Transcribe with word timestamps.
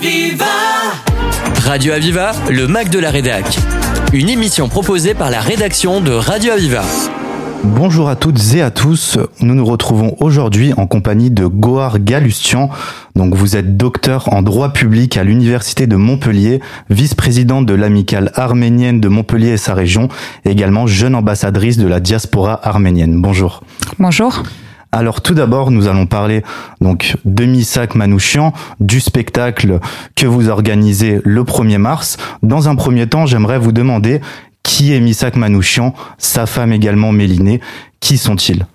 Aviva 0.00 0.46
Radio 1.62 1.92
Aviva, 1.92 2.32
le 2.50 2.66
Mac 2.66 2.88
de 2.88 2.98
la 2.98 3.10
Rédac. 3.10 3.44
Une 4.14 4.30
émission 4.30 4.66
proposée 4.70 5.12
par 5.12 5.30
la 5.30 5.40
rédaction 5.40 6.00
de 6.00 6.10
Radio 6.10 6.52
Aviva. 6.52 6.82
Bonjour 7.64 8.08
à 8.08 8.16
toutes 8.16 8.54
et 8.54 8.62
à 8.62 8.70
tous. 8.70 9.18
Nous 9.42 9.54
nous 9.54 9.66
retrouvons 9.66 10.16
aujourd'hui 10.20 10.72
en 10.78 10.86
compagnie 10.86 11.30
de 11.30 11.44
Goar 11.44 11.98
Galustian. 11.98 12.70
Donc 13.14 13.34
vous 13.34 13.56
êtes 13.56 13.76
docteur 13.76 14.32
en 14.32 14.40
droit 14.40 14.72
public 14.72 15.18
à 15.18 15.22
l'université 15.22 15.86
de 15.86 15.96
Montpellier, 15.96 16.60
vice-présidente 16.88 17.66
de 17.66 17.74
l'amicale 17.74 18.32
arménienne 18.36 19.02
de 19.02 19.08
Montpellier 19.08 19.50
et 19.50 19.58
sa 19.58 19.74
région, 19.74 20.08
et 20.46 20.50
également 20.50 20.86
jeune 20.86 21.14
ambassadrice 21.14 21.76
de 21.76 21.86
la 21.86 22.00
diaspora 22.00 22.58
arménienne. 22.66 23.20
Bonjour. 23.20 23.62
Bonjour. 23.98 24.44
Alors 24.92 25.20
tout 25.20 25.34
d'abord, 25.34 25.70
nous 25.70 25.86
allons 25.86 26.06
parler 26.06 26.42
donc 26.80 27.16
de 27.24 27.44
Misak 27.44 27.94
Manouchian, 27.94 28.52
du 28.80 29.00
spectacle 29.00 29.78
que 30.16 30.26
vous 30.26 30.48
organisez 30.48 31.20
le 31.24 31.44
1er 31.44 31.78
mars. 31.78 32.16
Dans 32.42 32.68
un 32.68 32.74
premier 32.74 33.06
temps, 33.06 33.24
j'aimerais 33.24 33.58
vous 33.58 33.72
demander 33.72 34.20
qui 34.62 34.92
est 34.92 35.00
Misak 35.00 35.36
Manouchian, 35.36 35.94
sa 36.18 36.46
femme 36.46 36.72
également 36.72 37.12
Mélinée, 37.12 37.60
qui 38.00 38.18
sont-ils? 38.18 38.66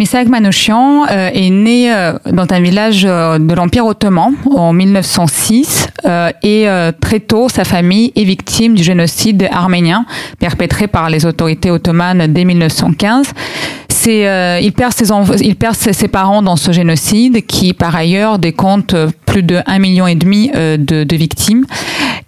Misak 0.00 0.28
Manouchian 0.28 1.04
euh, 1.10 1.28
est 1.30 1.50
né 1.50 1.92
euh, 1.92 2.14
dans 2.32 2.46
un 2.50 2.60
village 2.60 3.04
euh, 3.04 3.38
de 3.38 3.54
l'Empire 3.54 3.84
ottoman 3.84 4.32
en 4.50 4.72
1906 4.72 5.88
et 6.42 6.66
très 7.00 7.20
tôt 7.20 7.50
sa 7.50 7.64
famille 7.64 8.10
est 8.16 8.24
victime 8.24 8.74
du 8.74 8.82
génocide 8.82 9.46
arménien 9.52 10.06
perpétré 10.38 10.88
par 10.88 11.10
les 11.10 11.26
autorités 11.26 11.70
ottomanes 11.70 12.32
dès 12.32 12.46
1915. 12.46 13.26
C'est, 14.10 14.60
il 14.62 14.72
perd, 14.72 14.92
ses, 15.76 16.08
parents 16.08 16.42
dans 16.42 16.56
ce 16.56 16.72
génocide 16.72 17.46
qui 17.46 17.72
par 17.74 17.94
ailleurs 17.94 18.40
décompte 18.40 18.96
plus 19.24 19.44
de 19.44 19.56
1,5 19.56 19.78
million 19.78 20.06
et 20.08 20.16
demi 20.16 20.50
de, 20.50 21.04
de 21.04 21.16
victimes. 21.16 21.64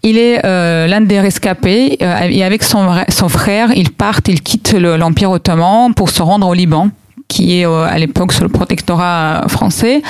Il 0.04 0.16
est 0.16 0.42
l'un 0.42 1.00
des 1.00 1.18
rescapés 1.18 1.96
et 2.00 2.44
avec 2.44 2.62
son, 2.62 2.88
frère, 3.28 3.72
ils 3.74 3.90
partent, 3.90 4.28
ils 4.28 4.42
quittent 4.42 4.74
l'Empire 4.74 5.30
ottoman 5.32 5.92
pour 5.94 6.10
se 6.10 6.22
rendre 6.22 6.46
au 6.46 6.54
Liban 6.54 6.90
qui 7.32 7.60
est 7.60 7.66
euh, 7.66 7.84
à 7.84 7.98
l'époque 7.98 8.32
sur 8.32 8.44
le 8.44 8.50
protectorat 8.50 9.44
français 9.48 10.02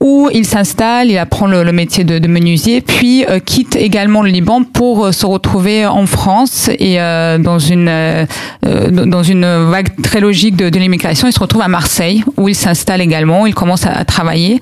où 0.00 0.28
il 0.32 0.44
s'installe, 0.44 1.10
il 1.10 1.16
apprend 1.16 1.46
le, 1.46 1.72
métier 1.72 2.04
de, 2.04 2.18
de, 2.18 2.28
menuisier, 2.28 2.82
puis 2.82 3.24
euh, 3.24 3.38
quitte 3.38 3.76
également 3.76 4.22
le 4.22 4.28
Liban 4.28 4.62
pour 4.62 5.06
euh, 5.06 5.12
se 5.12 5.24
retrouver 5.24 5.86
en 5.86 6.04
France 6.04 6.68
et 6.78 7.00
euh, 7.00 7.38
dans 7.38 7.58
une 7.58 8.26
dans 8.62 9.22
une 9.22 9.46
vague 9.70 9.88
très 10.02 10.20
logique 10.20 10.56
de, 10.56 10.68
de 10.68 10.78
l'immigration, 10.78 11.28
il 11.28 11.32
se 11.32 11.40
retrouve 11.40 11.62
à 11.62 11.68
Marseille 11.68 12.24
où 12.36 12.48
il 12.48 12.54
s'installe 12.54 13.00
également, 13.00 13.46
il 13.46 13.54
commence 13.54 13.86
à, 13.86 14.04
travailler. 14.04 14.60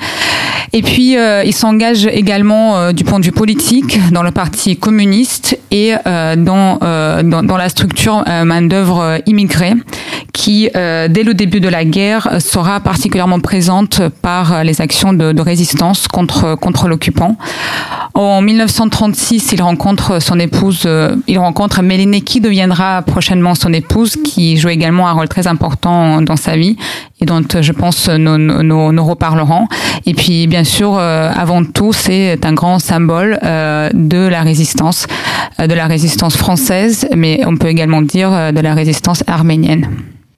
Et 0.73 0.83
puis 0.83 1.17
il 1.17 1.53
s'engage 1.53 2.07
également 2.07 2.93
du 2.93 3.05
point 3.05 3.21
de 3.21 3.25
vue 3.25 3.33
politique 3.33 3.99
dans 4.13 4.23
le 4.23 4.31
parti 4.31 4.77
communiste 4.77 5.59
et 5.71 5.95
dans, 6.05 6.79
dans, 6.79 7.43
dans 7.43 7.57
la 7.57 7.69
structure 7.69 8.25
main 8.27 8.63
d'œuvre 8.63 9.21
immigrée 9.27 9.75
qui 10.35 10.69
dès 10.75 11.23
le 11.23 11.33
début 11.33 11.61
de 11.61 11.69
la 11.69 11.85
guerre 11.85 12.41
sera 12.41 12.81
particulièrement 12.81 13.41
présente 13.41 14.03
par 14.21 14.65
les 14.65 14.81
actions 14.81 15.13
de 15.13 15.25
de, 15.33 15.41
résistance 15.41 16.09
contre, 16.09 16.57
contre 16.57 16.89
l'occupant. 16.89 17.37
En 18.15 18.41
1936, 18.41 19.53
il 19.53 19.63
rencontre 19.63 20.23
son 20.23 20.39
épouse, 20.39 20.83
euh, 20.87 21.17
il 21.27 21.39
rencontre 21.39 21.83
Mélinée 21.83 22.21
qui 22.21 22.41
deviendra 22.41 23.03
prochainement 23.03 23.55
son 23.57 23.73
épouse, 23.73 24.17
qui 24.17 24.57
joue 24.57 24.69
également 24.69 25.09
un 25.09 25.13
rôle 25.13 25.29
très 25.29 25.49
important 25.49 26.23
dans 26.23 26.37
sa 26.37 26.57
vie 26.57 26.77
et 27.21 27.25
dont 27.25 27.43
je 27.61 27.73
pense 27.73 28.09
nous, 28.09 28.39
nous, 28.39 28.93
nous 28.93 29.05
reparlerons. 29.05 29.67
Et 30.07 30.15
puis, 30.15 30.47
bien 30.47 30.65
sûr, 30.65 30.97
euh, 30.97 31.31
avant 31.35 31.65
tout, 31.65 31.93
c'est 31.93 32.45
un 32.45 32.53
grand 32.53 32.79
symbole 32.79 33.39
euh, 33.43 33.91
de 33.93 34.29
la 34.29 34.43
résistance, 34.43 35.07
de 35.59 35.75
la 35.75 35.87
résistance 35.87 36.37
française, 36.37 37.09
mais 37.17 37.41
on 37.47 37.57
peut 37.57 37.69
également 37.69 38.03
dire 38.03 38.53
de 38.53 38.61
la 38.61 38.75
résistance 38.75 39.25
arménienne. 39.27 39.89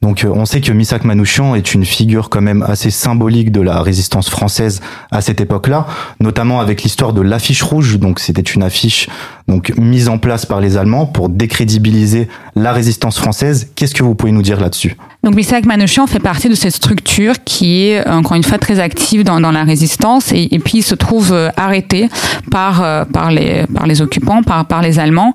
Donc 0.07 0.23
euh, 0.23 0.29
on 0.33 0.45
sait 0.45 0.61
que 0.61 0.71
Misak 0.71 1.03
Manouchian 1.03 1.57
est 1.57 1.75
une 1.75 1.85
figure 1.85 2.31
quand 2.31 2.41
même 2.41 2.63
assez 2.63 2.93
symbolique 2.93 3.51
de 3.51 3.61
la 3.61 3.83
résistance 3.83 4.31
française 4.31 4.81
à 5.11 5.21
cette 5.21 5.41
époque-là, 5.41 5.89
notamment 6.21 6.61
avec 6.61 6.85
l'histoire 6.85 7.13
de 7.13 7.23
l'affiche 7.23 7.65
rouge. 7.65 7.99
Donc 7.99 8.21
c'était 8.21 8.41
une 8.41 8.63
affiche 8.63 9.09
donc 9.49 9.73
mise 9.77 10.09
en 10.09 10.19
place 10.19 10.47
par 10.47 10.61
les 10.61 10.77
Allemands 10.77 11.07
pour 11.07 11.29
décrédibiliser 11.29 12.29
la 12.55 12.73
résistance 12.73 13.19
française. 13.19 13.73
Qu'est-ce 13.75 13.97
que 13.97 14.05
vous 14.05 14.15
pouvez 14.15 14.31
nous 14.31 14.43
dire 14.43 14.61
là-dessus? 14.61 14.97
Donc 15.27 15.35
Misak 15.35 15.67
Manouchian 15.67 16.07
fait 16.07 16.21
partie 16.21 16.49
de 16.49 16.55
cette 16.55 16.73
structure 16.73 17.35
qui 17.45 17.89
est 17.89 18.09
encore 18.09 18.37
une 18.37 18.45
fois 18.45 18.59
très 18.59 18.79
active 18.79 19.25
dans, 19.25 19.41
la 19.41 19.65
résistance 19.65 20.31
et, 20.33 20.61
puis 20.65 20.83
se 20.83 20.95
trouve 20.95 21.33
euh, 21.33 21.51
arrêté 21.57 22.09
par 22.51 22.83
euh, 22.83 23.05
par 23.05 23.31
les 23.31 24.03
occupants, 24.03 24.43
par 24.43 24.83
les 24.83 25.01
Allemands 25.01 25.35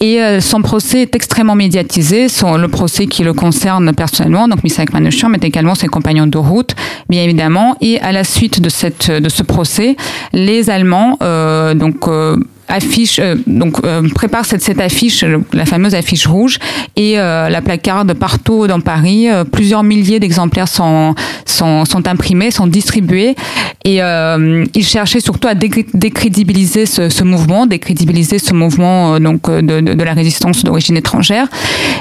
et 0.00 0.40
son 0.40 0.62
procès 0.62 1.02
est 1.02 1.14
extrêmement 1.14 1.54
médiatisé. 1.54 2.26
Le 2.42 2.66
procès 2.68 3.06
qui 3.06 3.22
le 3.22 3.34
concerne 3.34 3.92
personnellement, 3.92 4.48
donc 4.48 4.64
Misak 4.64 4.94
Manouchian, 4.94 5.28
mais 5.28 5.38
également 5.42 5.74
ses 5.74 5.88
compagnons 5.88 6.26
de 6.26 6.38
route, 6.38 6.74
bien 7.10 7.22
évidemment. 7.22 7.76
Et 7.82 8.00
à 8.00 8.10
la 8.10 8.24
suite 8.24 8.62
de 8.62 8.70
ce 8.70 9.42
procès, 9.42 9.96
les 10.32 10.70
Allemands 10.70 11.18
euh, 11.22 11.74
donc 11.74 12.08
euh, 12.08 12.36
affiche, 12.70 13.18
euh, 13.18 13.36
donc 13.46 13.78
euh, 13.84 14.08
prépare 14.14 14.44
cette, 14.44 14.80
affiche, 14.80 15.24
la 15.52 15.66
fameuse 15.66 15.94
affiche 15.94 16.26
rouge, 16.26 16.58
et 16.96 17.18
euh, 17.18 17.48
la 17.48 17.60
placarde 17.60 18.14
partout 18.14 18.66
dans 18.66 18.80
Paris. 18.80 19.28
plusieurs 19.52 19.82
milliers 19.82 20.20
d'exemplaires 20.20 20.68
sont, 20.68 21.14
sont, 21.44 21.84
imprimés, 22.06 22.50
sont 22.50 22.66
distribués, 22.66 23.34
et 23.84 23.98
il 23.98 24.84
cherchait 24.84 25.20
surtout 25.20 25.48
à 25.48 25.54
décrédibiliser 25.54 26.86
ce, 26.86 27.24
mouvement, 27.24 27.66
décrédibiliser 27.66 28.38
ce 28.38 28.54
mouvement 28.54 29.18
donc 29.18 29.50
de, 29.50 29.80
de, 29.80 29.94
de 29.94 30.04
la 30.04 30.12
résistance 30.12 30.64
d'origine 30.64 30.96
étrangère. 30.96 31.46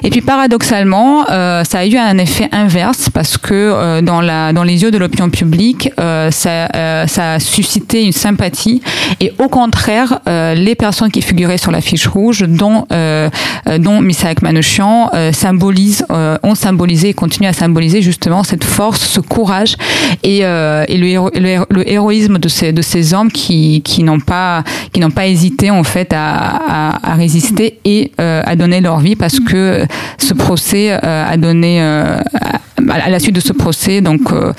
Et 0.04 0.10
puis 0.10 0.22
paradoxalement, 0.22 1.26
ça 1.26 1.80
a 1.80 1.86
eu 1.86 1.98
un 1.98 2.18
effet 2.18 2.50
inverse 2.52 3.10
parce 3.10 3.38
que 3.38 4.02
dans 4.02 4.22
la 4.22 4.54
dans 4.54 4.64
les 4.64 4.82
yeux 4.84 4.92
de 4.92 4.98
l'opinion 4.98 5.30
publique, 5.30 5.90
ça, 5.98 6.68
ça 7.08 7.34
a 7.34 7.40
suscité 7.40 8.04
une 8.04 8.12
sympathie, 8.12 8.82
et 9.20 9.34
au 9.40 9.48
contraire 9.48 10.20
les 10.60 10.76
personnes 10.76 11.12
qui 11.12 11.22
figuraient 11.22 11.58
sur 11.58 11.72
la 11.72 11.82
fiche 11.82 12.08
rouge, 12.08 12.46
dont, 12.48 12.86
euh, 12.92 13.30
euh 13.68 13.78
dont 13.78 14.02
Misaak 14.02 14.42
Manouchian, 14.42 15.10
euh, 15.14 15.32
symbolisent, 15.32 16.06
euh, 16.12 16.38
ont 16.44 16.56
symbolisé 16.56 17.10
et 17.10 17.14
continuent 17.14 17.48
à 17.48 17.54
symboliser 17.54 18.02
justement 18.02 18.44
cette 18.44 18.64
force, 18.64 19.02
ce 19.02 19.20
courage 19.20 19.76
et, 20.24 20.42
le, 20.42 21.66
le, 21.70 21.90
héroïsme 21.92 22.38
de 22.38 22.50
ces, 22.50 23.14
hommes 23.14 23.32
qui, 23.32 23.82
n'ont 24.04 24.20
pas, 24.20 24.64
qui 24.92 25.00
n'ont 25.00 25.12
pas 25.12 25.28
hésité 25.28 25.72
en 25.72 25.84
fait 25.84 26.14
à, 26.16 27.00
résister 27.16 27.80
et 27.86 28.12
à 28.18 28.56
donner 28.56 28.82
leur 28.82 29.00
vie 29.00 29.16
parce 29.16 29.40
que 29.40 29.86
ce 30.18 30.34
procès 30.34 30.92
a 30.92 31.38
donné 31.38 31.82
à 32.90 33.10
la 33.10 33.20
suite 33.20 33.36
de 33.36 33.40
ce 33.40 33.54
procès, 33.54 34.02
donc 34.02 34.32
euh, 34.32 34.54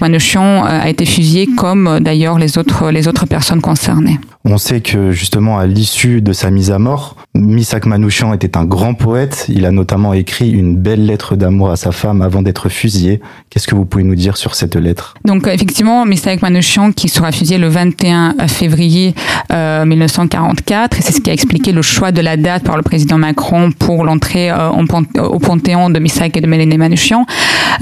Manouchian 0.00 0.64
a 0.64 0.88
été 0.88 1.04
fusillé 1.04 1.46
comme 1.46 2.00
d'ailleurs 2.00 2.38
les 2.38 2.58
autres, 2.58 2.90
les 2.90 3.08
autres 3.08 3.26
personnes 3.26 3.60
concernées. 3.60 4.18
On 4.44 4.56
sait 4.56 4.80
que 4.80 5.12
justement 5.12 5.29
à 5.36 5.66
l'issue 5.66 6.20
de 6.20 6.32
sa 6.32 6.50
mise 6.50 6.70
à 6.70 6.78
mort, 6.78 7.16
Misak 7.34 7.86
Manouchian 7.86 8.34
était 8.34 8.56
un 8.56 8.64
grand 8.64 8.94
poète. 8.94 9.46
Il 9.48 9.64
a 9.64 9.70
notamment 9.70 10.12
écrit 10.12 10.50
une 10.50 10.76
belle 10.76 11.06
lettre 11.06 11.36
d'amour 11.36 11.70
à 11.70 11.76
sa 11.76 11.92
femme 11.92 12.22
avant 12.22 12.42
d'être 12.42 12.68
fusillé. 12.68 13.20
Qu'est-ce 13.48 13.66
que 13.66 13.74
vous 13.74 13.84
pouvez 13.84 14.04
nous 14.04 14.14
dire 14.14 14.36
sur 14.36 14.54
cette 14.54 14.76
lettre? 14.76 15.14
Donc 15.24 15.46
effectivement, 15.46 16.04
Misak 16.04 16.42
Manouchian 16.42 16.92
qui 16.92 17.08
sera 17.08 17.32
fusillé 17.32 17.58
le 17.58 17.68
21 17.68 18.34
février 18.48 19.14
euh, 19.52 19.84
1944, 19.84 20.98
et 20.98 21.02
c'est 21.02 21.12
ce 21.12 21.20
qui 21.20 21.30
a 21.30 21.32
expliqué 21.32 21.72
le 21.72 21.82
choix 21.82 22.12
de 22.12 22.20
la 22.20 22.36
date 22.36 22.64
par 22.64 22.76
le 22.76 22.82
président 22.82 23.18
Macron 23.18 23.70
pour 23.72 24.04
l'entrée 24.04 24.50
euh, 24.50 24.70
au 24.70 25.38
Panthéon 25.38 25.90
de 25.90 25.98
Misak 25.98 26.36
et 26.36 26.40
de 26.40 26.46
Mélène 26.46 26.76
Manouchian. 26.76 27.26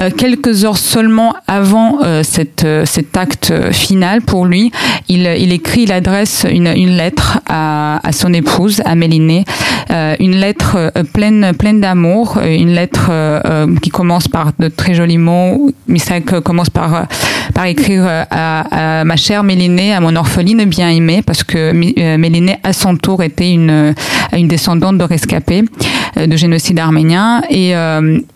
Euh, 0.00 0.10
quelques 0.10 0.64
heures 0.64 0.78
seulement 0.78 1.34
avant 1.47 2.03
euh, 2.03 2.22
cette, 2.22 2.64
euh, 2.64 2.84
cet 2.84 3.16
acte 3.16 3.53
final 3.72 4.22
pour 4.22 4.47
lui, 4.47 4.70
il, 5.08 5.26
il 5.38 5.53
écrit, 5.53 5.82
il 5.82 5.92
adresse 5.92 6.46
une, 6.49 6.69
une 6.69 6.96
lettre 6.96 7.38
à, 7.46 8.00
son 8.12 8.32
épouse, 8.32 8.82
à 8.85 8.94
Mélinée, 8.94 9.44
une 9.90 10.37
lettre 10.37 10.93
pleine, 11.12 11.52
pleine 11.58 11.81
d'amour, 11.81 12.38
une 12.44 12.70
lettre 12.70 13.11
qui 13.81 13.90
commence 13.90 14.29
par 14.29 14.52
de 14.58 14.69
très 14.69 14.94
jolis 14.94 15.19
mots. 15.19 15.70
Misak 15.87 16.40
commence 16.40 16.70
par, 16.70 17.06
par 17.55 17.64
écrire 17.67 18.05
à, 18.06 19.00
à, 19.00 19.05
ma 19.05 19.17
chère 19.17 19.43
Mélinée, 19.43 19.94
à 19.94 20.00
mon 20.00 20.14
orpheline 20.17 20.64
bien 20.64 20.90
aimée, 20.90 21.23
parce 21.25 21.44
que 21.44 21.73
Mélinée, 21.73 22.58
à 22.62 22.73
son 22.73 22.96
tour, 22.96 23.23
était 23.23 23.52
une, 23.52 23.94
une 24.32 24.49
descendante 24.49 24.99
de 24.99 25.05
rescapés. 25.05 25.64
de 26.17 26.37
génocide 26.37 26.79
arménien. 26.79 27.43
Et, 27.50 27.75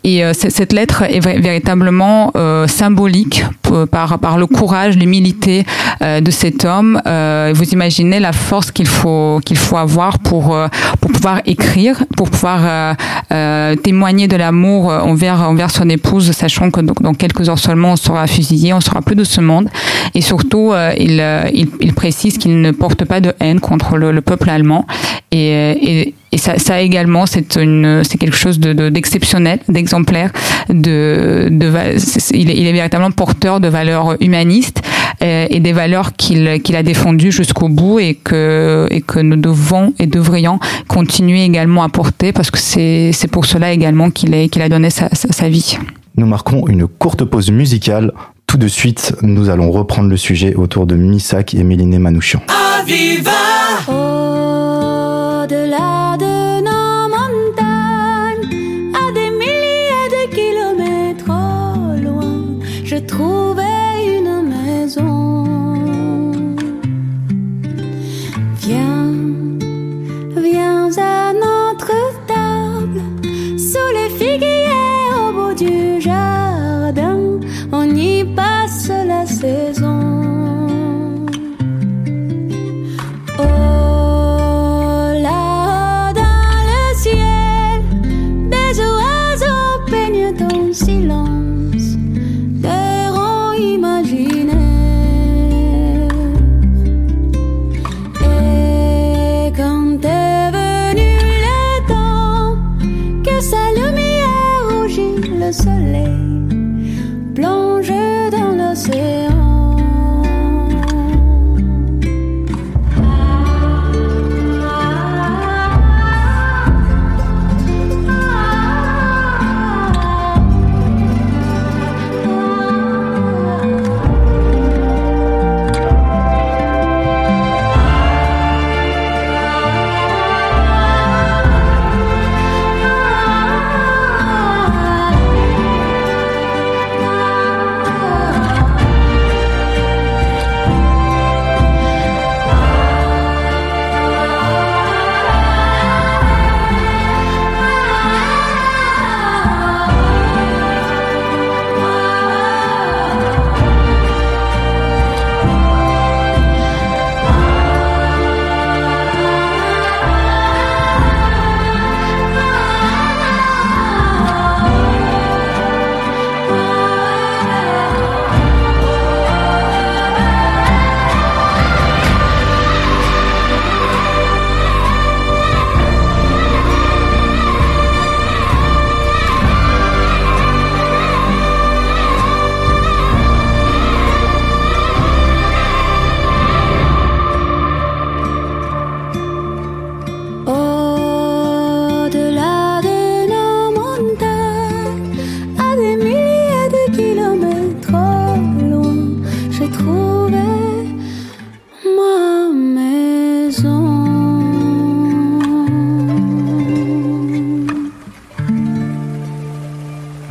et 0.05 0.33
cette 0.35 0.73
lettre 0.73 1.03
est 1.03 1.21
véritablement 1.21 2.33
symbolique 2.67 3.45
par, 3.91 4.19
par 4.19 4.39
le 4.39 4.47
courage, 4.47 4.97
l'humilité 4.97 5.65
de 6.01 6.31
cet 6.31 6.65
homme. 6.65 7.01
vous 7.55 7.69
imaginez 7.71 8.21
la 8.21 8.33
force 8.33 8.71
qu'il 8.71 8.87
qu'il 9.45 9.57
faut 9.57 9.77
avoir 9.77 10.19
pour, 10.19 10.57
pour 11.01 11.11
pouvoir 11.11 11.41
écrire, 11.47 12.05
pour 12.17 12.31
pouvoir 12.31 12.97
témoigner 13.83 14.29
de 14.29 14.37
l'amour 14.37 14.87
envers, 14.87 15.41
envers 15.43 15.71
son 15.71 15.89
épouse, 15.89 16.31
sachant 16.33 16.71
que 16.71 16.81
dans 16.81 17.15
quelques 17.15 17.49
heures 17.49 17.59
seulement 17.59 17.93
on 17.93 17.97
sera 17.97 18.27
fusillé, 18.27 18.73
on 18.73 18.81
sera 18.81 19.03
plus 19.03 19.17
de 19.17 19.25
ce 19.25 19.41
monde. 19.41 19.69
Et 20.15 20.21
surtout, 20.21 20.73
il, 20.99 21.23
il, 21.81 21.95
précise 21.95 22.39
qu'il 22.39 22.61
ne 22.61 22.71
porte 22.71 23.05
pas 23.05 23.21
de 23.21 23.35
haine 23.41 23.61
contre 23.61 23.97
le, 23.97 24.21
peuple 24.21 24.51
allemand. 24.51 24.87
Et, 25.31 26.15
et, 26.33 26.39
ça, 26.39 26.81
également, 26.81 27.27
c'est 27.27 27.57
une, 27.57 28.03
c'est 28.05 28.19
quelque 28.19 28.37
chose 28.37 28.59
de, 28.59 28.89
d'exceptionnel, 28.89 29.61
d'exemplaire. 29.69 30.31
De, 30.69 31.49
de, 31.51 31.73
il 32.35 32.67
est 32.67 32.73
véritablement 32.73 33.11
porteur 33.11 33.61
de 33.61 33.69
valeurs 33.69 34.17
humanistes 34.21 34.83
et, 35.21 35.61
des 35.61 35.73
valeurs 35.73 36.15
qu'il, 36.15 36.61
qu'il 36.63 36.77
a 36.77 36.83
défendues 36.83 37.33
jusqu'au 37.33 37.69
bout 37.69 37.99
et 38.01 38.15
que, 38.15 38.87
et 38.91 39.01
que 39.01 39.21
nous 39.21 39.37
devons 39.37 39.95
et 39.99 40.07
devrions 40.07 40.59
continuer 40.89 41.45
également 41.45 41.83
à 41.83 41.89
porter 41.89 42.33
parce 42.33 42.51
que 42.51 42.59
c'est, 42.59 43.11
c'est 43.13 43.29
pour 43.29 43.45
cela 43.47 43.73
également 43.73 44.11
qu'il, 44.11 44.35
est, 44.35 44.49
qu'il 44.49 44.63
a 44.63 44.69
donné 44.69 44.91
sa, 44.91 45.09
sa, 45.13 45.33
sa 45.33 45.49
vie. 45.49 45.79
Nous 46.17 46.27
marquons 46.27 46.67
une 46.67 46.87
courte 46.87 47.25
pause 47.25 47.51
musicale 47.51 48.13
tout 48.53 48.59
de 48.59 48.69
suite, 48.69 49.15
nous 49.23 49.49
allons 49.49 49.71
reprendre 49.71 50.11
le 50.11 50.19
sujet 50.19 50.55
autour 50.55 50.87
de 50.87 50.95
Misak 50.95 51.55
et 51.55 51.65
Méliné 51.65 51.99
Manouchian. 51.99 52.43
Aviva 52.79 53.31
Au-delà 53.89 55.49
de 56.19 56.32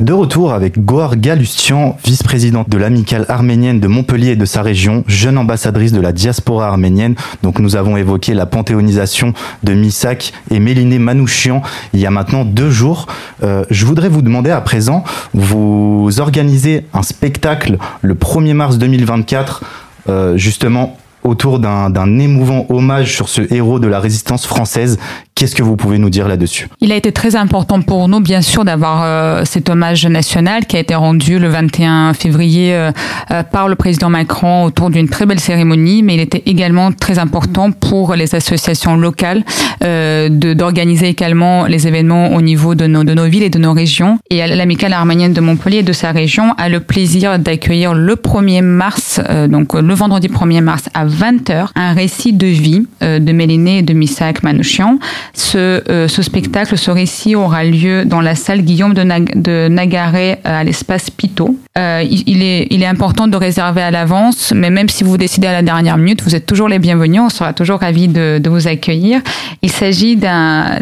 De 0.00 0.12
retour 0.12 0.52
avec 0.52 0.84
Goar 0.84 1.16
Galustian, 1.16 1.96
vice-présidente 2.04 2.68
de 2.68 2.76
l'amicale 2.76 3.24
arménienne 3.28 3.78
de 3.78 3.86
Montpellier 3.86 4.30
et 4.30 4.36
de 4.36 4.44
sa 4.44 4.62
région, 4.62 5.04
jeune 5.06 5.38
ambassadrice 5.38 5.92
de 5.92 6.00
la 6.00 6.10
diaspora 6.10 6.66
arménienne. 6.66 7.14
Donc 7.44 7.60
nous 7.60 7.76
avons 7.76 7.96
évoqué 7.96 8.34
la 8.34 8.46
panthéonisation 8.46 9.34
de 9.62 9.72
Misak 9.72 10.32
et 10.50 10.58
Méliné 10.58 10.98
Manouchian 10.98 11.62
il 11.92 12.00
y 12.00 12.06
a 12.06 12.10
maintenant 12.10 12.44
deux 12.44 12.70
jours. 12.70 13.06
Euh, 13.44 13.64
je 13.70 13.86
voudrais 13.86 14.08
vous 14.08 14.22
demander 14.22 14.50
à 14.50 14.60
présent, 14.60 15.04
vous 15.32 16.10
organisez 16.18 16.86
un 16.92 17.02
spectacle 17.04 17.78
le 18.00 18.14
1er 18.14 18.54
mars 18.54 18.78
2024, 18.78 19.62
euh, 20.08 20.36
justement 20.36 20.96
autour 21.24 21.58
d'un 21.58 22.18
émouvant 22.18 22.66
hommage 22.68 23.14
sur 23.14 23.28
ce 23.28 23.52
héros 23.52 23.78
de 23.78 23.86
la 23.86 24.00
résistance 24.00 24.46
française. 24.46 24.98
Qu'est-ce 25.42 25.56
que 25.56 25.64
vous 25.64 25.74
pouvez 25.74 25.98
nous 25.98 26.08
dire 26.08 26.28
là-dessus? 26.28 26.68
Il 26.80 26.92
a 26.92 26.94
été 26.94 27.10
très 27.10 27.34
important 27.34 27.82
pour 27.82 28.06
nous, 28.06 28.20
bien 28.20 28.42
sûr, 28.42 28.64
d'avoir 28.64 29.02
euh, 29.02 29.42
cet 29.44 29.70
hommage 29.70 30.06
national 30.06 30.66
qui 30.66 30.76
a 30.76 30.78
été 30.78 30.94
rendu 30.94 31.40
le 31.40 31.48
21 31.48 32.14
février 32.14 32.72
euh, 32.72 32.92
euh, 33.32 33.42
par 33.42 33.66
le 33.66 33.74
président 33.74 34.08
Macron 34.08 34.62
autour 34.62 34.88
d'une 34.90 35.08
très 35.08 35.26
belle 35.26 35.40
cérémonie, 35.40 36.04
mais 36.04 36.14
il 36.14 36.20
était 36.20 36.44
également 36.46 36.92
très 36.92 37.18
important 37.18 37.72
pour 37.72 38.14
les 38.14 38.36
associations 38.36 38.96
locales 38.96 39.42
euh, 39.82 40.28
d'organiser 40.28 41.08
également 41.08 41.64
les 41.66 41.88
événements 41.88 42.34
au 42.34 42.40
niveau 42.40 42.76
de 42.76 42.86
nos, 42.86 43.02
de 43.02 43.14
nos 43.14 43.24
villes 43.24 43.42
et 43.42 43.50
de 43.50 43.58
nos 43.58 43.72
régions. 43.72 44.18
Et 44.30 44.46
l'amicale 44.46 44.92
arménienne 44.92 45.32
de 45.32 45.40
Montpellier 45.40 45.78
et 45.78 45.82
de 45.82 45.92
sa 45.92 46.12
région 46.12 46.54
a 46.56 46.68
le 46.68 46.78
plaisir 46.78 47.40
d'accueillir 47.40 47.92
le 47.94 48.14
1er 48.14 48.62
mars, 48.62 49.20
euh, 49.28 49.48
donc 49.48 49.74
le 49.74 49.94
vendredi 49.94 50.28
1er 50.28 50.60
mars 50.60 50.84
à 50.94 51.04
20h, 51.04 51.70
un 51.74 51.94
récit 51.94 52.32
de 52.32 52.46
vie 52.46 52.86
euh, 53.02 53.18
de 53.18 53.32
Méliné 53.32 53.78
et 53.78 53.82
de 53.82 53.92
Misak 53.92 54.44
Manouchian. 54.44 54.98
Ce, 55.34 55.82
euh, 55.90 56.08
ce 56.08 56.20
spectacle, 56.22 56.76
ce 56.76 56.90
récit 56.90 57.34
aura 57.36 57.64
lieu 57.64 58.04
dans 58.04 58.20
la 58.20 58.34
salle 58.34 58.60
Guillaume 58.62 58.92
de, 58.92 59.02
Nag- 59.02 59.40
de 59.40 59.68
Nagaré 59.68 60.32
euh, 60.32 60.60
à 60.60 60.64
l'espace 60.64 61.08
Pitot. 61.08 61.56
Euh, 61.78 62.04
il, 62.06 62.42
est, 62.42 62.66
il 62.70 62.82
est 62.82 62.86
important 62.86 63.26
de 63.28 63.36
réserver 63.36 63.80
à 63.80 63.90
l'avance, 63.90 64.52
mais 64.54 64.68
même 64.68 64.90
si 64.90 65.04
vous 65.04 65.16
décidez 65.16 65.46
à 65.46 65.52
la 65.52 65.62
dernière 65.62 65.96
minute, 65.96 66.22
vous 66.22 66.34
êtes 66.34 66.44
toujours 66.44 66.68
les 66.68 66.78
bienvenus. 66.78 67.20
On 67.22 67.30
sera 67.30 67.54
toujours 67.54 67.80
ravis 67.80 68.08
de, 68.08 68.38
de 68.38 68.50
vous 68.50 68.68
accueillir. 68.68 69.22
Il 69.62 69.70
s'agit 69.70 70.16
d'un 70.16 70.80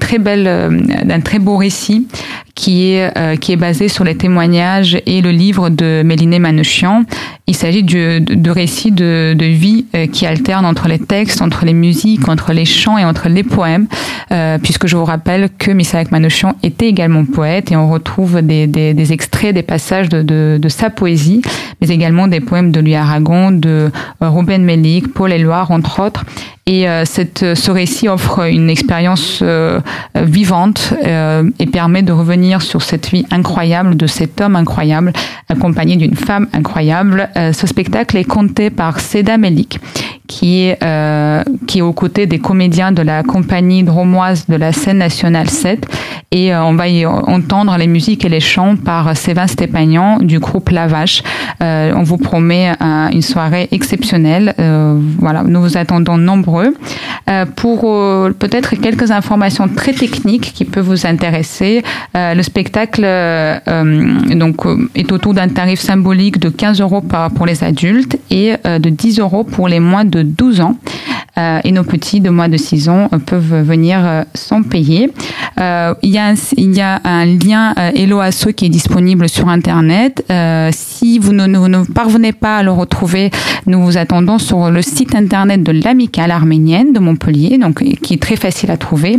très 0.00 0.18
euh, 0.26 0.70
très 1.24 1.38
beau 1.38 1.56
récit 1.56 2.08
qui 2.56 2.90
est 2.94 3.16
euh, 3.16 3.36
qui 3.36 3.52
est 3.52 3.56
basé 3.56 3.86
sur 3.86 4.02
les 4.02 4.16
témoignages 4.16 5.00
et 5.06 5.20
le 5.20 5.30
livre 5.30 5.68
de 5.70 6.02
Méliné 6.04 6.40
Manouchian 6.40 7.04
Il 7.46 7.54
s'agit 7.54 7.84
de, 7.84 8.18
de, 8.18 8.50
récits 8.50 8.90
de, 8.90 9.34
de 9.38 9.44
vie 9.44 9.84
qui 10.12 10.26
alternent 10.26 10.66
entre 10.66 10.88
les 10.88 10.98
textes, 10.98 11.40
entre 11.40 11.64
les 11.64 11.74
musiques, 11.74 12.28
entre 12.28 12.52
les 12.52 12.64
chants 12.64 12.98
et 12.98 13.04
entre 13.04 13.28
les 13.28 13.44
poèmes, 13.44 13.67
puisque 14.62 14.86
je 14.86 14.96
vous 14.96 15.04
rappelle 15.04 15.48
que 15.58 15.70
Misaek 15.70 16.10
Manouchian 16.10 16.54
était 16.62 16.86
également 16.86 17.24
poète 17.24 17.72
et 17.72 17.76
on 17.76 17.90
retrouve 17.90 18.42
des, 18.42 18.66
des, 18.66 18.94
des 18.94 19.12
extraits, 19.12 19.54
des 19.54 19.62
passages 19.62 20.08
de, 20.08 20.22
de, 20.22 20.58
de, 20.60 20.68
sa 20.68 20.90
poésie, 20.90 21.42
mais 21.80 21.88
également 21.88 22.28
des 22.28 22.40
poèmes 22.40 22.70
de 22.70 22.80
Louis 22.80 22.94
Aragon, 22.94 23.50
de 23.50 23.90
Ruben 24.20 24.62
Melik, 24.64 25.12
Paul 25.12 25.32
Éluard, 25.32 25.70
entre 25.70 26.00
autres. 26.00 26.24
Et 26.68 26.86
euh, 26.86 27.06
cette, 27.06 27.54
ce 27.54 27.70
récit 27.70 28.08
offre 28.08 28.46
une 28.46 28.68
expérience 28.68 29.40
euh, 29.40 29.80
vivante 30.14 30.92
euh, 31.02 31.48
et 31.58 31.64
permet 31.64 32.02
de 32.02 32.12
revenir 32.12 32.60
sur 32.60 32.82
cette 32.82 33.08
vie 33.08 33.24
incroyable 33.30 33.96
de 33.96 34.06
cet 34.06 34.42
homme 34.42 34.54
incroyable, 34.54 35.14
accompagné 35.48 35.96
d'une 35.96 36.14
femme 36.14 36.46
incroyable. 36.52 37.30
ce 37.34 37.66
spectacle 37.66 38.18
est 38.18 38.24
compté 38.24 38.68
par 38.68 39.00
Seda 39.00 39.38
Melik, 39.38 39.80
qui 40.28 40.60
est, 40.60 40.78
qui 41.66 41.78
est 41.78 41.82
aux 41.82 41.92
côtés 41.92 42.26
des 42.26 42.38
comédiens 42.38 42.92
de 42.92 43.02
la 43.02 43.22
compagnie 43.22 43.82
dromoise 43.82 44.46
de 44.46 44.56
la 44.56 44.72
scène 44.72 44.98
nationale 44.98 45.50
7. 45.50 45.86
Et 46.30 46.54
on 46.54 46.74
va 46.74 46.88
y 46.88 47.06
entendre 47.06 47.74
les 47.78 47.86
musiques 47.86 48.24
et 48.24 48.28
les 48.28 48.40
chants 48.40 48.76
par 48.76 49.16
Sévin 49.16 49.46
Stépagnan 49.46 50.18
du 50.18 50.38
groupe 50.38 50.68
La 50.68 50.86
Vache. 50.86 51.22
on 51.60 52.02
vous 52.02 52.18
promet 52.18 52.74
une 53.12 53.22
soirée 53.22 53.68
exceptionnelle. 53.72 54.54
voilà, 55.18 55.42
nous 55.42 55.60
vous 55.60 55.76
attendons 55.76 56.18
nombreux 56.18 56.74
euh, 57.28 57.44
pour 57.44 57.82
euh, 57.84 58.30
peut-être 58.30 58.74
quelques 58.76 59.10
informations 59.10 59.68
très 59.68 59.92
techniques 59.92 60.52
qui 60.54 60.64
peuvent 60.64 60.86
vous 60.86 61.06
intéresser, 61.06 61.82
euh, 62.16 62.34
le 62.34 62.42
spectacle 62.42 63.02
donc, 64.34 64.56
est 64.94 65.12
autour 65.12 65.34
d'un 65.34 65.48
tarif 65.48 65.80
symbolique 65.80 66.38
de 66.38 66.48
15 66.48 66.80
euros 66.80 67.02
pour 67.34 67.46
les 67.46 67.64
adultes 67.64 68.18
et 68.30 68.54
de 68.64 68.88
10 68.88 69.20
euros 69.20 69.44
pour 69.44 69.68
les 69.68 69.80
moins 69.80 70.04
de 70.04 70.17
12 70.22 70.60
ans. 70.60 70.76
et 71.36 71.70
nos 71.70 71.84
petits 71.84 72.20
de 72.20 72.30
moins 72.30 72.48
de 72.48 72.56
6 72.56 72.88
ans 72.88 73.08
peuvent 73.24 73.62
venir 73.62 74.24
sans 74.34 74.64
payer. 74.64 75.12
il, 75.56 76.10
y 76.10 76.18
a 76.18 76.26
un, 76.26 76.34
y 76.56 76.80
a 76.80 77.00
un 77.04 77.24
lien 77.26 77.74
Hello 77.94 78.18
Asso 78.18 78.48
qui 78.56 78.66
est 78.66 78.70
disponible 78.70 79.28
sur 79.28 79.48
Internet. 79.48 80.24
si 80.72 81.20
vous 81.20 81.32
ne, 81.32 81.46
ne, 81.46 81.84
parvenez 81.84 82.32
pas 82.32 82.58
à 82.58 82.62
le 82.64 82.72
retrouver, 82.72 83.30
nous 83.66 83.80
vous 83.84 83.96
attendons 83.96 84.38
sur 84.38 84.70
le 84.70 84.82
site 84.82 85.14
Internet 85.14 85.62
de 85.62 85.70
l'Amicale 85.70 86.32
arménienne 86.32 86.92
de 86.92 86.98
Montpellier, 86.98 87.56
donc 87.58 87.84
qui 88.02 88.14
est 88.14 88.22
très 88.22 88.36
facile 88.36 88.72
à 88.72 88.76
trouver. 88.76 89.18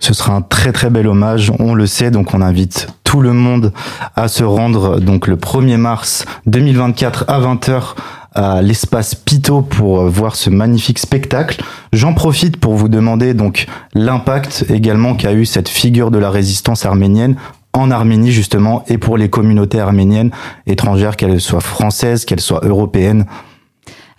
Ce 0.00 0.14
sera 0.14 0.34
un 0.34 0.42
très 0.42 0.72
très 0.72 0.90
bel 0.90 1.08
hommage, 1.08 1.52
on 1.58 1.74
le 1.74 1.86
sait, 1.86 2.10
donc 2.10 2.32
on 2.32 2.40
invite 2.40 2.88
tout 3.02 3.20
le 3.20 3.32
monde 3.32 3.72
à 4.14 4.28
se 4.28 4.44
rendre 4.44 5.00
donc 5.00 5.26
le 5.26 5.36
1er 5.36 5.76
mars 5.76 6.24
2024 6.46 7.24
à 7.26 7.40
20h 7.40 7.94
à 8.34 8.62
l'espace 8.62 9.14
Pito 9.14 9.62
pour 9.62 10.04
voir 10.04 10.36
ce 10.36 10.50
magnifique 10.50 10.98
spectacle. 10.98 11.62
J'en 11.92 12.14
profite 12.14 12.56
pour 12.56 12.74
vous 12.74 12.88
demander 12.88 13.34
donc 13.34 13.66
l'impact 13.94 14.66
également 14.68 15.14
qu'a 15.14 15.32
eu 15.32 15.46
cette 15.46 15.68
figure 15.68 16.10
de 16.10 16.18
la 16.18 16.30
résistance 16.30 16.84
arménienne 16.84 17.36
en 17.72 17.90
Arménie 17.90 18.32
justement 18.32 18.84
et 18.88 18.98
pour 18.98 19.16
les 19.16 19.28
communautés 19.28 19.80
arméniennes 19.80 20.30
étrangères, 20.66 21.16
qu'elles 21.16 21.40
soient 21.40 21.60
françaises, 21.60 22.24
qu'elles 22.24 22.40
soient 22.40 22.60
européennes 22.64 23.26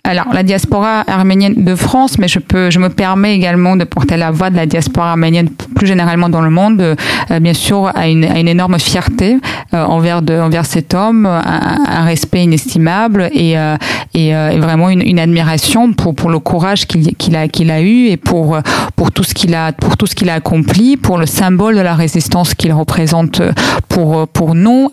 alors, 0.02 0.32
la 0.32 0.42
diaspora 0.42 1.04
arménienne 1.06 1.62
de 1.62 1.74
France, 1.74 2.18
mais 2.18 2.26
je 2.26 2.38
peux, 2.38 2.70
je 2.70 2.78
me 2.78 2.88
permets 2.88 3.34
également 3.34 3.76
de 3.76 3.84
porter 3.84 4.16
la 4.16 4.30
voix 4.30 4.48
de 4.48 4.56
la 4.56 4.64
diaspora 4.64 5.10
arménienne 5.10 5.50
plus 5.50 5.86
généralement 5.86 6.30
dans 6.30 6.40
le 6.40 6.48
monde, 6.48 6.80
euh, 6.80 7.40
bien 7.40 7.52
sûr, 7.52 7.92
à 7.94 8.08
une, 8.08 8.24
une 8.24 8.48
énorme 8.48 8.78
fierté 8.78 9.36
euh, 9.74 9.84
envers, 9.84 10.22
de, 10.22 10.34
envers 10.34 10.64
cet 10.64 10.94
homme, 10.94 11.26
un, 11.26 12.04
respect 12.04 12.44
inestimable 12.44 13.28
et, 13.32 13.58
euh, 13.58 13.76
et, 14.14 14.32
vraiment 14.58 14.88
une, 14.88 15.02
une, 15.02 15.18
admiration 15.18 15.92
pour, 15.92 16.14
pour 16.14 16.30
le 16.30 16.38
courage 16.38 16.86
qu'il 16.86 17.14
qu'il 17.16 17.36
a, 17.36 17.46
qu'il 17.46 17.70
a 17.70 17.82
eu 17.82 18.06
et 18.06 18.16
pour, 18.16 18.58
pour 18.96 19.12
tout 19.12 19.22
ce 19.22 19.34
qu'il 19.34 19.54
a, 19.54 19.72
pour 19.72 19.96
tout 19.98 20.06
ce 20.06 20.14
qu'il 20.14 20.30
a 20.30 20.34
accompli, 20.34 20.96
pour 20.96 21.18
le 21.18 21.26
symbole 21.26 21.76
de 21.76 21.80
la 21.80 21.94
résistance 21.94 22.54
qu'il 22.54 22.72
représente 22.72 23.42
pour, 23.88 24.26
pour 24.28 24.54
nous, 24.54 24.90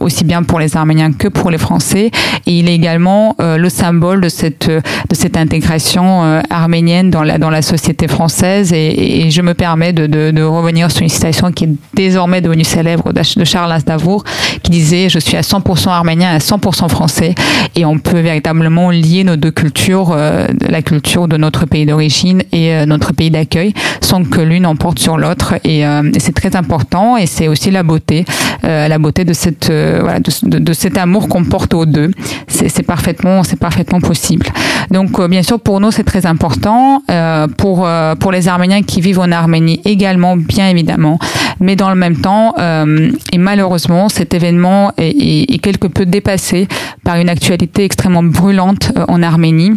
aussi 0.00 0.24
bien 0.24 0.42
pour 0.42 0.58
les 0.58 0.76
Arméniens 0.76 1.12
que 1.12 1.28
pour 1.28 1.50
les 1.50 1.58
Français. 1.58 2.10
Et 2.46 2.58
il 2.58 2.68
est 2.68 2.74
également 2.74 3.36
le 3.38 3.68
symbole 3.68 4.20
de 4.22 4.29
cette, 4.30 4.68
de 4.68 5.14
cette 5.14 5.36
intégration 5.36 6.24
euh, 6.24 6.40
arménienne 6.50 7.10
dans 7.10 7.22
la, 7.22 7.62
société 7.62 8.08
française. 8.08 8.72
Et, 8.72 9.30
je 9.30 9.42
me 9.42 9.54
permets 9.54 9.92
de, 9.92 10.42
revenir 10.42 10.90
sur 10.90 11.02
une 11.02 11.08
citation 11.08 11.52
qui 11.52 11.64
est 11.64 11.70
désormais 11.94 12.40
devenue 12.40 12.64
célèbre 12.64 13.12
de 13.12 13.44
Charles 13.44 13.72
Aznavour, 13.72 14.24
qui 14.62 14.70
disait 14.70 15.08
Je 15.08 15.18
suis 15.18 15.36
à 15.36 15.42
100% 15.42 15.88
arménien, 15.88 16.30
à 16.30 16.38
100% 16.38 16.88
français. 16.88 17.34
Et 17.76 17.84
on 17.84 17.98
peut 17.98 18.20
véritablement 18.20 18.90
lier 18.90 19.24
nos 19.24 19.36
deux 19.36 19.50
cultures, 19.50 20.12
euh, 20.12 20.46
la 20.68 20.82
culture 20.82 21.28
de 21.28 21.36
notre 21.36 21.66
pays 21.66 21.86
d'origine 21.86 22.42
et 22.52 22.74
euh, 22.74 22.86
notre 22.86 23.12
pays 23.12 23.30
d'accueil, 23.30 23.74
sans 24.00 24.24
que 24.24 24.40
l'une 24.40 24.66
emporte 24.66 24.98
sur 24.98 25.18
l'autre. 25.18 25.54
Et, 25.64 25.84
c'est 26.18 26.34
très 26.34 26.56
important. 26.56 27.16
Et 27.16 27.26
c'est 27.26 27.48
aussi 27.48 27.70
la 27.70 27.82
beauté, 27.82 28.24
la 28.62 28.98
beauté 28.98 29.24
de, 29.24 29.32
cette, 29.32 29.70
voilà, 29.70 30.18
de, 30.20 30.72
cet 30.72 30.98
amour 30.98 31.28
qu'on 31.28 31.44
porte 31.44 31.74
aux 31.74 31.86
deux. 31.86 32.10
C'est 32.48 32.82
parfaitement, 32.82 33.42
c'est 33.42 33.58
parfaitement 33.58 34.00
possible. 34.00 34.19
Donc 34.90 35.18
euh, 35.18 35.28
bien 35.28 35.42
sûr 35.42 35.60
pour 35.60 35.80
nous 35.80 35.90
c'est 35.90 36.04
très 36.04 36.26
important. 36.26 37.02
Euh, 37.10 37.46
pour 37.48 37.86
euh, 37.86 38.14
pour 38.14 38.32
les 38.32 38.48
Arméniens 38.48 38.82
qui 38.82 39.00
vivent 39.00 39.20
en 39.20 39.30
Arménie 39.30 39.80
également 39.84 40.36
bien 40.36 40.68
évidemment, 40.68 41.18
mais 41.60 41.76
dans 41.76 41.90
le 41.90 41.96
même 41.96 42.16
temps 42.16 42.54
et 43.32 43.38
malheureusement 43.38 44.08
cet 44.08 44.34
événement 44.34 44.92
est, 44.96 45.54
est 45.54 45.58
quelque 45.58 45.86
peu 45.86 46.06
dépassé 46.06 46.68
par 47.04 47.16
une 47.16 47.28
actualité 47.28 47.84
extrêmement 47.84 48.22
brûlante 48.22 48.92
en 49.08 49.22
Arménie 49.22 49.72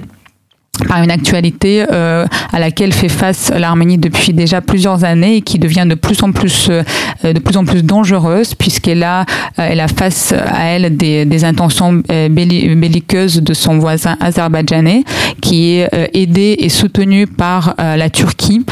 par 0.87 1.03
une 1.03 1.11
actualité 1.11 1.85
euh, 1.91 2.25
à 2.51 2.59
laquelle 2.59 2.93
fait 2.93 3.09
face 3.09 3.51
l'Arménie 3.55 3.99
depuis 3.99 4.33
déjà 4.33 4.59
plusieurs 4.59 5.03
années 5.03 5.37
et 5.37 5.41
qui 5.41 5.59
devient 5.59 5.85
de 5.87 5.93
plus 5.93 6.23
en 6.23 6.31
plus 6.31 6.67
euh, 6.69 6.81
de 7.23 7.39
plus 7.39 7.57
en 7.57 7.63
plus 7.63 7.83
dangereuse 7.83 8.55
puisqu'elle 8.55 9.03
a 9.03 9.21
euh, 9.21 9.67
elle 9.69 9.79
a 9.79 9.87
face 9.87 10.33
à 10.33 10.65
elle 10.65 10.97
des, 10.97 11.25
des 11.25 11.45
intentions 11.45 12.01
belliqueuses 12.09 13.41
de 13.43 13.53
son 13.53 13.77
voisin 13.77 14.17
azerbaïdjanais 14.19 15.03
qui 15.41 15.75
est 15.75 15.89
aidé 16.13 16.55
et 16.57 16.69
soutenu 16.69 17.27
par 17.27 17.75
la 17.77 18.09
Turquie 18.09 18.65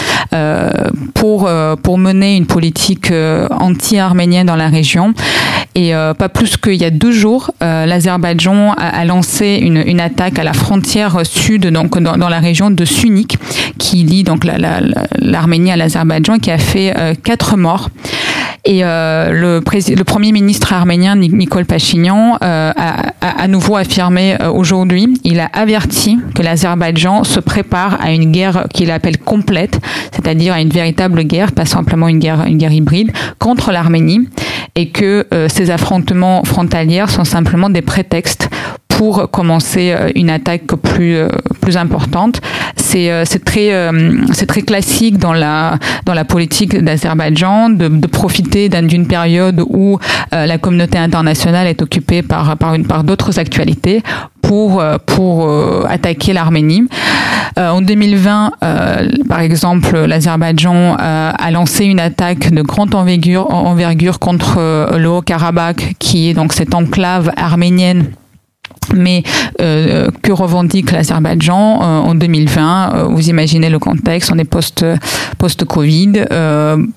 pour 1.13 1.50
pour 1.84 1.98
mener 1.98 2.36
une 2.36 2.46
politique 2.46 3.12
anti-arménienne 3.51 4.48
dans 4.48 4.55
la 4.55 4.70
région. 4.70 5.13
Et 5.75 5.91
pas 5.91 6.29
plus 6.29 6.58
qu'il 6.58 6.75
y 6.75 6.86
a 6.86 6.89
deux 6.89 7.12
jours 7.12 7.51
l'Azerbaïdjan 7.62 8.74
a, 8.74 8.88
a, 8.88 9.05
lancé 9.05 9.60
une, 9.62 9.84
une 9.86 10.00
attaque 10.00 10.39
à 10.39 10.43
la 10.43 10.53
frontière 10.53 11.25
sud 11.25 11.67
donc 11.67 11.90
dans, 12.00 12.29
la 12.29 12.39
région 12.39 12.71
de 12.71 12.86
Sunik, 12.86 13.38
qui 13.77 13.98
lie 14.03 14.24
donc 14.24 14.45
l'Arménie 14.45 15.67
la, 15.67 15.74
à 15.74 15.77
l'Azerbaïdjan, 15.77 16.39
qui 16.39 16.51
a 16.51 16.57
fait 16.57 16.93
euh, 16.98 17.13
quatre 17.21 17.57
morts. 17.57 17.89
Et 18.63 18.83
euh, 18.83 19.31
le, 19.31 19.95
le, 19.95 20.03
premier 20.03 20.31
ministre 20.31 20.71
arménien 20.71 21.15
Nicole 21.15 21.65
Pachignan 21.65 22.38
euh, 22.43 22.71
a, 22.75 23.13
à 23.21 23.48
nouveau 23.48 23.75
affirmé 23.75 24.38
aujourd'hui, 24.53 25.19
il 25.24 25.39
a 25.39 25.48
averti 25.51 26.19
que 26.36 26.43
l'Azerbaïdjan 26.43 27.24
se 27.24 27.39
prépare 27.39 28.00
à 28.00 28.12
une 28.12 28.31
guerre 28.31 28.67
qu'il 28.71 28.91
appelle 28.91 29.17
complète, 29.17 29.79
c'est-à-dire 30.12 30.53
à 30.53 30.62
une 30.62 30.69
véritable 30.69 31.24
guerre, 31.24 31.53
pas 31.53 31.65
simplement 31.65 32.07
une 32.07 32.19
guerre, 32.19 32.45
une 32.45 32.60
guerre 32.60 32.71
hybride, 32.71 33.12
contre 33.39 33.71
l'Arménie, 33.71 34.29
et 34.75 34.89
que 34.89 35.25
ces 35.50 35.71
affrontements 35.71 36.43
frontaliers 36.43 37.05
sont 37.07 37.25
simplement 37.25 37.69
des 37.69 37.81
prétextes 37.81 38.48
pour 39.01 39.31
commencer 39.31 39.96
une 40.13 40.29
attaque 40.29 40.67
plus 40.75 41.17
plus 41.60 41.75
importante. 41.75 42.39
C'est 42.75 43.10
c'est 43.25 43.43
très 43.43 43.72
c'est 44.31 44.46
très 44.46 44.62
classique 44.62 45.17
dans 45.17 45.34
la 45.34 45.79
dans 46.05 46.13
la 46.13 46.24
politique 46.24 46.77
d'Azerbaïdjan 46.77 47.72
de, 47.72 48.05
profiter 48.05 48.70
d'une 48.70 49.08
période 49.08 49.60
où 49.67 49.98
la 50.31 50.58
communauté 50.60 51.00
internationale 51.00 51.65
est 51.65 51.81
occupée 51.81 52.22
par 52.22 52.55
par 52.58 52.75
par 52.88 53.03
d'autres 53.03 53.39
actualités 53.39 54.03
pour 54.43 54.84
pour 55.08 55.50
attaquer 55.89 56.31
l'Arménie. 56.34 56.84
en 57.58 57.81
2020, 57.81 58.51
par 59.27 59.39
exemple, 59.39 59.98
l'Azerbaïdjan 59.98 60.96
a 61.00 61.51
lancé 61.51 61.86
une 61.86 62.00
attaque 62.00 62.51
de 62.51 62.62
grande 62.62 62.93
envergure, 62.93 63.51
envergure 63.51 64.20
contre 64.20 64.60
le 64.96 65.10
Haut-Karabakh, 65.10 65.96
qui 65.98 66.29
est 66.29 66.36
donc 66.36 66.53
cette 66.53 66.75
enclave 66.75 67.31
arménienne 67.36 68.05
mais 68.95 69.24
euh, 69.60 70.10
que 70.21 70.31
revendique 70.31 70.91
l'Azerbaïdjan 70.91 71.81
euh, 71.81 72.00
en 72.00 72.15
2020 72.15 72.93
euh, 72.93 73.03
Vous 73.03 73.29
imaginez 73.29 73.69
le 73.69 73.79
contexte, 73.79 74.31
on 74.33 74.38
est 74.38 74.43
post 74.43 74.86
post 75.38 75.65
Covid, 75.65 76.25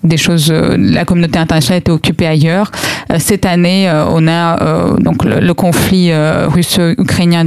des 0.02 0.16
choses, 0.16 0.52
la 0.52 1.04
communauté 1.04 1.38
internationale 1.38 1.80
était 1.80 1.90
occupée 1.90 2.26
ailleurs. 2.26 2.70
cette 3.18 3.46
année, 3.46 3.90
on 4.10 4.28
a 4.28 4.58
donc 4.98 5.24
le, 5.24 5.54
conflit 5.54 6.12
russo-ukrainien 6.14 7.46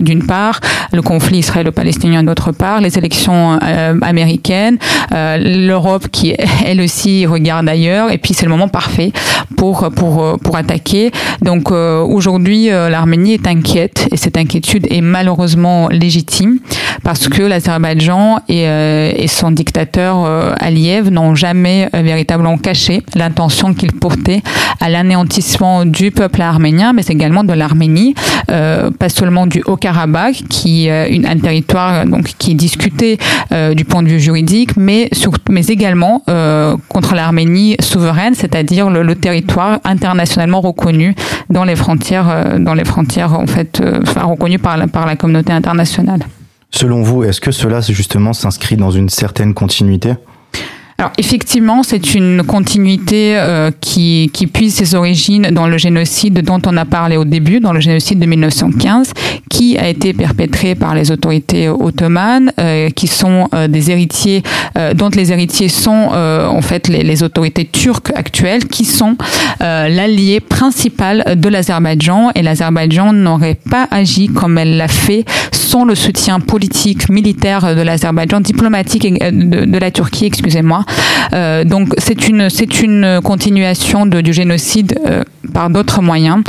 d'une 0.00 0.26
part, 0.26 0.58
le 0.92 1.00
conflit 1.00 1.38
israélo-palestinien 1.38 2.24
d'autre 2.24 2.50
part, 2.50 2.80
les 2.80 2.98
élections 2.98 3.58
américaines, 4.02 4.78
l'Europe 5.12 6.08
qui 6.10 6.34
elle 6.66 6.80
aussi 6.80 7.24
regarde 7.24 7.68
ailleurs, 7.68 8.10
et 8.10 8.18
puis 8.18 8.34
c'est 8.34 8.46
le 8.46 8.50
moment 8.50 8.68
parfait 8.68 9.12
pour 9.56 9.90
pour 9.94 10.38
pour 10.40 10.56
attaquer. 10.56 11.12
Donc 11.40 11.70
aujourd'hui, 11.70 12.66
l'Arménie 12.68 13.34
est 13.34 13.46
inquiète 13.46 13.81
et 14.10 14.16
cette 14.16 14.36
inquiétude 14.36 14.86
est 14.90 15.00
malheureusement 15.00 15.88
légitime 15.88 16.58
parce 17.02 17.28
que 17.28 17.42
l'Azerbaïdjan 17.42 18.40
et, 18.48 18.66
euh, 18.66 19.26
son 19.26 19.50
dictateur 19.50 20.24
euh, 20.24 20.52
Aliyev 20.58 21.10
n'ont 21.10 21.34
jamais 21.34 21.88
euh, 21.94 22.02
véritablement 22.02 22.58
caché 22.58 23.02
l'intention 23.14 23.74
qu'ils 23.74 23.92
portaient 23.92 24.42
à 24.80 24.88
l'anéantissement 24.88 25.84
du 25.84 26.10
peuple 26.10 26.42
arménien, 26.42 26.92
mais 26.92 27.02
également 27.08 27.44
de 27.44 27.52
l'Arménie, 27.52 28.14
pas 28.46 29.08
seulement 29.08 29.46
du 29.46 29.62
Haut-Karabakh, 29.64 30.42
qui 30.48 30.86
est 30.86 31.26
un 31.26 31.38
territoire 31.38 32.04
donc 32.04 32.32
qui 32.38 32.52
est 32.52 32.54
discuté 32.54 33.18
du 33.74 33.84
point 33.84 34.02
de 34.02 34.08
vue 34.08 34.20
juridique, 34.20 34.76
mais 34.76 35.08
mais 35.48 35.66
également 35.66 36.22
contre 36.88 37.14
l'Arménie 37.14 37.76
souveraine, 37.80 38.34
c'est-à-dire 38.34 38.90
le, 38.90 39.02
le, 39.02 39.14
territoire 39.14 39.78
internationalement 39.84 40.60
reconnu 40.60 41.14
dans 41.48 41.64
les 41.64 41.76
frontières 41.76 42.58
dans 42.58 42.74
les 42.74 42.84
frontières 42.84 43.38
en 43.38 43.46
fait 43.46 43.61
euh, 43.80 44.00
reconnu 44.22 44.58
par 44.58 44.76
la, 44.76 44.86
par 44.86 45.06
la 45.06 45.16
communauté 45.16 45.52
internationale. 45.52 46.20
Selon 46.70 47.02
vous, 47.02 47.24
est-ce 47.24 47.40
que 47.40 47.50
cela 47.50 47.80
justement 47.80 48.32
s'inscrit 48.32 48.76
dans 48.76 48.90
une 48.90 49.08
certaine 49.08 49.54
continuité? 49.54 50.14
Alors 51.02 51.12
effectivement, 51.18 51.82
c'est 51.82 52.14
une 52.14 52.44
continuité 52.44 53.36
euh, 53.36 53.72
qui, 53.80 54.30
qui 54.32 54.46
puise 54.46 54.72
ses 54.72 54.94
origines 54.94 55.48
dans 55.50 55.66
le 55.66 55.76
génocide 55.76 56.42
dont 56.42 56.62
on 56.64 56.76
a 56.76 56.84
parlé 56.84 57.16
au 57.16 57.24
début, 57.24 57.58
dans 57.58 57.72
le 57.72 57.80
génocide 57.80 58.20
de 58.20 58.26
1915, 58.26 59.12
qui 59.50 59.76
a 59.76 59.88
été 59.88 60.12
perpétré 60.12 60.76
par 60.76 60.94
les 60.94 61.10
autorités 61.10 61.68
ottomanes, 61.68 62.52
euh, 62.60 62.88
qui 62.90 63.08
sont 63.08 63.48
euh, 63.52 63.66
des 63.66 63.90
héritiers, 63.90 64.44
dont 64.94 65.10
les 65.12 65.32
héritiers 65.32 65.68
sont 65.68 66.10
en 66.12 66.62
fait 66.62 66.88
les, 66.88 67.02
les, 67.02 67.22
autorités 67.22 67.64
turques 67.64 68.12
actuelles, 68.14 68.66
qui 68.66 68.84
sont 68.84 69.16
l'allié 69.60 70.40
principal 70.40 71.34
de 71.36 71.48
l'Azerbaïdjan, 71.48 72.30
et 72.34 72.42
l'Azerbaïdjan 72.42 73.12
n'aurait 73.12 73.58
pas 73.68 73.86
agi 73.90 74.28
comme 74.28 74.56
elle 74.56 74.76
l'a 74.76 74.88
fait 74.88 75.24
sans 75.50 75.84
le 75.84 75.94
soutien 75.94 76.40
politique, 76.40 77.08
militaire 77.08 77.74
de 77.74 77.82
l'Azerbaïdjan, 77.82 78.40
diplomatique 78.40 79.02
de 79.02 79.78
la 79.78 79.90
Turquie, 79.90 80.26
excusez-moi, 80.26 80.84
euh, 81.32 81.64
donc 81.64 81.88
c'est 81.98 82.28
une 82.28 82.50
c'est 82.50 82.82
une 82.82 83.20
continuation 83.22 84.06
de, 84.06 84.20
du 84.20 84.32
génocide 84.32 84.98
euh, 85.06 85.22
par 85.52 85.70
d'autres 85.70 86.02
moyens. 86.02 86.42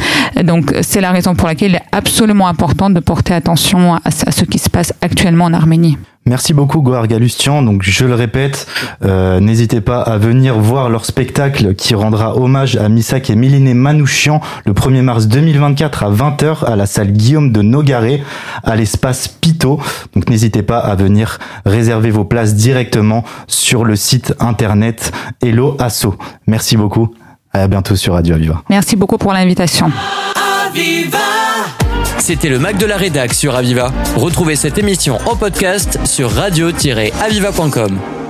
Donc 0.44 0.74
c'est 0.82 1.02
la 1.02 1.12
raison 1.12 1.36
pour 1.36 1.48
laquelle 1.48 1.72
il 1.72 1.76
est 1.76 1.82
absolument 1.92 2.48
important 2.48 2.90
de 2.90 3.00
porter 3.00 3.34
attention 3.34 3.96
à, 3.96 4.02
à 4.06 4.32
ce 4.32 4.46
qui 4.46 4.60
se 4.60 4.70
passe 4.70 4.94
actuellement 5.02 5.46
en 5.46 5.54
Arménie. 5.54 5.98
Merci 6.26 6.54
beaucoup 6.54 6.82
Goar 6.82 7.08
Galustian. 7.08 7.62
Donc 7.64 7.84
je 7.84 8.06
le 8.06 8.16
répète, 8.16 8.68
euh, 9.04 9.40
n'hésitez 9.42 9.82
pas 9.82 10.02
à 10.02 10.18
venir 10.18 10.58
voir 10.58 10.90
leur 10.90 11.06
spectacle 11.06 11.76
qui 11.76 11.96
rendra 11.96 12.38
hommage 12.38 12.78
à 12.78 12.88
Misak 12.88 13.30
et 13.30 13.36
Miliné 13.36 13.74
Manouchian 13.74 14.40
le 14.66 14.74
1er 14.74 15.02
mars 15.02 15.28
2024 15.28 16.04
à 16.04 16.12
20h 16.12 16.64
à 16.66 16.76
la 16.78 16.86
salle 16.86 17.12
Guillaume 17.12 17.52
de 17.52 17.62
Nogaré 17.62 18.24
à 18.64 18.76
l'espace 18.76 19.28
Pito. 19.28 19.80
Donc 20.16 20.30
n'hésitez 20.30 20.64
pas 20.64 20.80
à 20.80 20.96
venir 20.96 21.40
réserver 21.66 22.10
vos 22.10 22.26
places 22.26 22.56
directement 22.56 23.26
sur 23.48 23.84
le 23.84 23.98
site 23.98 24.34
internet 24.40 25.12
Hello 25.42 25.76
Asso. 25.80 26.16
Merci 26.48 26.78
beaucoup. 26.78 27.14
À 27.52 27.68
bientôt 27.68 27.96
sur 27.96 28.14
Radio 28.14 28.36
Aviva. 28.36 28.64
Merci 28.70 28.96
beaucoup 28.96 29.18
pour 29.18 29.34
l'invitation. 29.34 29.92
C'était 32.20 32.50
le 32.50 32.58
Mac 32.58 32.78
de 32.78 32.86
la 32.86 32.98
Rédac 32.98 33.34
sur 33.34 33.56
Aviva. 33.56 33.92
Retrouvez 34.16 34.56
cette 34.56 34.78
émission 34.78 35.18
en 35.26 35.36
podcast 35.36 36.00
sur 36.06 36.32
radio-aviva.com. 36.32 38.23